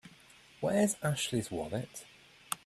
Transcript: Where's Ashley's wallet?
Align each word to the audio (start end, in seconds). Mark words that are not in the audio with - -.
Where's 0.61 0.95
Ashley's 1.03 1.51
wallet? 1.51 2.05